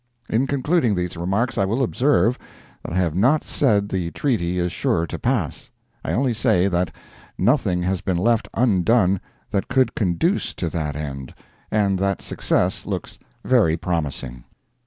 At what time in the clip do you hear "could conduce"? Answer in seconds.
9.67-10.55